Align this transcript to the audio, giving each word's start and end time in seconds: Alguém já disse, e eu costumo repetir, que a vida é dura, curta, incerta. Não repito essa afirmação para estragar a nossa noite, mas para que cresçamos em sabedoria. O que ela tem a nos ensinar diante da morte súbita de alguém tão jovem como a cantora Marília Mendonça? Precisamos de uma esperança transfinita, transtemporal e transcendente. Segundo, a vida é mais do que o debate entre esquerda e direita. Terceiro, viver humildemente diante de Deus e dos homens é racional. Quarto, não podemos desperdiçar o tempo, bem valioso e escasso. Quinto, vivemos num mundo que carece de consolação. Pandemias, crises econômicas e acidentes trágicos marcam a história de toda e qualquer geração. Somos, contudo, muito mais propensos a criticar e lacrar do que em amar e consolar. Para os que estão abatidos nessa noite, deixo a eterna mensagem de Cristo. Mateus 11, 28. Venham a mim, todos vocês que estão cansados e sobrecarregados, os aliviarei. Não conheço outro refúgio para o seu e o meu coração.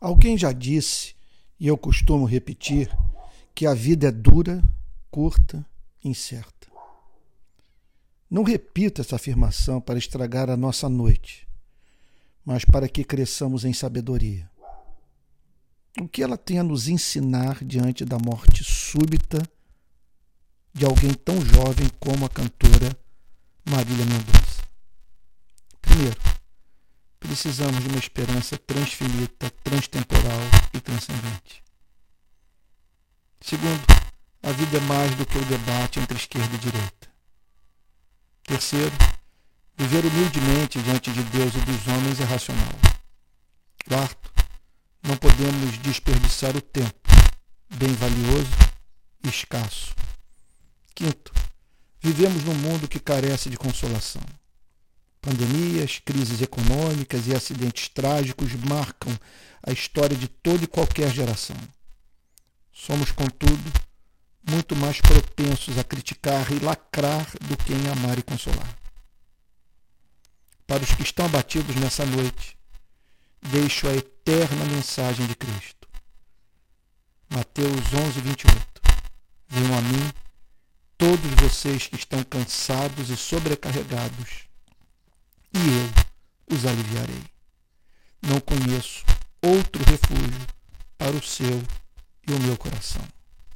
Alguém 0.00 0.36
já 0.36 0.52
disse, 0.52 1.14
e 1.58 1.66
eu 1.66 1.76
costumo 1.76 2.24
repetir, 2.26 2.94
que 3.54 3.66
a 3.66 3.72
vida 3.72 4.08
é 4.08 4.12
dura, 4.12 4.62
curta, 5.10 5.64
incerta. 6.04 6.68
Não 8.30 8.42
repito 8.42 9.00
essa 9.00 9.16
afirmação 9.16 9.80
para 9.80 9.98
estragar 9.98 10.50
a 10.50 10.56
nossa 10.56 10.88
noite, 10.88 11.48
mas 12.44 12.64
para 12.64 12.88
que 12.88 13.04
cresçamos 13.04 13.64
em 13.64 13.72
sabedoria. 13.72 14.50
O 15.98 16.06
que 16.06 16.22
ela 16.22 16.36
tem 16.36 16.58
a 16.58 16.62
nos 16.62 16.88
ensinar 16.88 17.64
diante 17.64 18.04
da 18.04 18.18
morte 18.18 18.62
súbita 18.62 19.42
de 20.74 20.84
alguém 20.84 21.14
tão 21.14 21.40
jovem 21.40 21.88
como 21.98 22.26
a 22.26 22.28
cantora 22.28 22.94
Marília 23.64 24.04
Mendonça? 24.04 24.65
Precisamos 27.38 27.82
de 27.82 27.88
uma 27.88 27.98
esperança 27.98 28.56
transfinita, 28.56 29.50
transtemporal 29.62 30.40
e 30.72 30.80
transcendente. 30.80 31.62
Segundo, 33.42 33.84
a 34.42 34.52
vida 34.52 34.78
é 34.78 34.80
mais 34.80 35.14
do 35.16 35.26
que 35.26 35.36
o 35.36 35.44
debate 35.44 36.00
entre 36.00 36.16
esquerda 36.16 36.54
e 36.54 36.58
direita. 36.58 37.08
Terceiro, 38.42 38.96
viver 39.76 40.06
humildemente 40.06 40.80
diante 40.80 41.12
de 41.12 41.22
Deus 41.24 41.54
e 41.54 41.58
dos 41.58 41.86
homens 41.88 42.20
é 42.20 42.24
racional. 42.24 42.72
Quarto, 43.86 44.32
não 45.06 45.18
podemos 45.18 45.76
desperdiçar 45.80 46.56
o 46.56 46.60
tempo, 46.62 47.10
bem 47.74 47.92
valioso 47.92 48.56
e 49.22 49.28
escasso. 49.28 49.94
Quinto, 50.94 51.34
vivemos 52.00 52.42
num 52.44 52.54
mundo 52.54 52.88
que 52.88 52.98
carece 52.98 53.50
de 53.50 53.58
consolação. 53.58 54.22
Pandemias, 55.26 56.00
crises 56.04 56.40
econômicas 56.40 57.26
e 57.26 57.34
acidentes 57.34 57.88
trágicos 57.88 58.52
marcam 58.54 59.12
a 59.60 59.72
história 59.72 60.16
de 60.16 60.28
toda 60.28 60.62
e 60.62 60.68
qualquer 60.68 61.12
geração. 61.12 61.56
Somos, 62.72 63.10
contudo, 63.10 63.72
muito 64.48 64.76
mais 64.76 65.00
propensos 65.00 65.76
a 65.78 65.82
criticar 65.82 66.52
e 66.52 66.60
lacrar 66.60 67.26
do 67.40 67.56
que 67.56 67.72
em 67.72 67.88
amar 67.88 68.16
e 68.16 68.22
consolar. 68.22 68.78
Para 70.64 70.84
os 70.84 70.94
que 70.94 71.02
estão 71.02 71.26
abatidos 71.26 71.74
nessa 71.74 72.06
noite, 72.06 72.56
deixo 73.42 73.88
a 73.88 73.96
eterna 73.96 74.64
mensagem 74.66 75.26
de 75.26 75.34
Cristo. 75.34 75.88
Mateus 77.28 77.92
11, 77.92 78.20
28. 78.20 78.66
Venham 79.48 79.76
a 79.76 79.82
mim, 79.82 80.12
todos 80.96 81.32
vocês 81.42 81.88
que 81.88 81.96
estão 81.96 82.22
cansados 82.22 83.10
e 83.10 83.16
sobrecarregados, 83.16 84.45
os 86.56 86.64
aliviarei. 86.64 87.22
Não 88.22 88.40
conheço 88.40 89.04
outro 89.42 89.82
refúgio 89.84 90.46
para 90.96 91.14
o 91.14 91.22
seu 91.22 91.62
e 92.26 92.32
o 92.32 92.38
meu 92.40 92.56
coração. 92.56 93.15